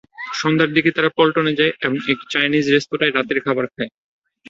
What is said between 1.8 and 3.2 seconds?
এবং একটি চায়নিজ রেস্তোরাঁয়